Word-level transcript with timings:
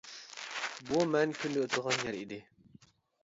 بۇ 0.87 1.01
مەن 1.11 1.35
كۈندە 1.43 1.65
ئۆتىدىغان 1.65 2.05
يەر 2.07 2.17
ئىدى. 2.21 2.39